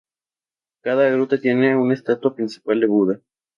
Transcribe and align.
Cada 0.83 1.11
gruta 1.11 1.37
tiene 1.39 1.75
una 1.77 1.93
estatua 1.93 2.33
principal 2.33 2.79
de 2.79 2.87
Buda. 2.87 3.19